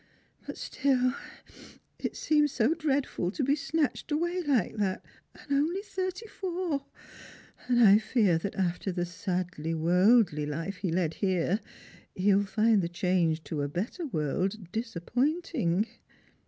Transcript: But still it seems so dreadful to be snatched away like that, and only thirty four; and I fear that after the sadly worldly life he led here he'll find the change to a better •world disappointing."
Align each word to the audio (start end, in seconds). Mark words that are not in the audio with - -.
But 0.47 0.57
still 0.57 1.13
it 1.99 2.15
seems 2.15 2.51
so 2.51 2.73
dreadful 2.73 3.29
to 3.29 3.43
be 3.43 3.53
snatched 3.55 4.11
away 4.11 4.41
like 4.41 4.77
that, 4.77 5.05
and 5.35 5.51
only 5.55 5.83
thirty 5.83 6.25
four; 6.25 6.87
and 7.67 7.79
I 7.87 7.99
fear 7.99 8.39
that 8.39 8.55
after 8.55 8.91
the 8.91 9.05
sadly 9.05 9.75
worldly 9.75 10.47
life 10.47 10.77
he 10.77 10.91
led 10.91 11.13
here 11.13 11.59
he'll 12.15 12.45
find 12.45 12.81
the 12.81 12.89
change 12.89 13.43
to 13.43 13.61
a 13.61 13.67
better 13.69 14.05
•world 14.07 14.71
disappointing." 14.71 15.85